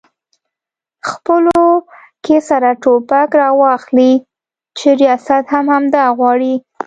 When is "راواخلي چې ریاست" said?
3.41-5.43